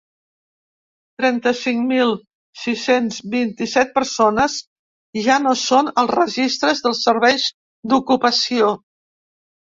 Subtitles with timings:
[1.21, 2.13] Trenta-cinc mil
[2.61, 4.55] sis-cents vint-i-set persones
[5.25, 7.45] ja no són als registres dels serveis
[7.93, 8.71] d’ocupació.